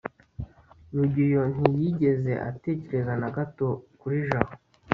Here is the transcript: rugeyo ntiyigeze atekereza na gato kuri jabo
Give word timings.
rugeyo 0.95 1.41
ntiyigeze 1.53 2.33
atekereza 2.49 3.13
na 3.21 3.29
gato 3.35 3.67
kuri 3.99 4.17
jabo 4.29 4.53